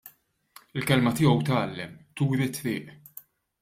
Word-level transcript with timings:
Il-kelma 0.79 1.13
tiegħu 1.19 1.35
tgħallem, 1.43 1.95
turi 2.19 2.53
t-triq. 2.53 2.95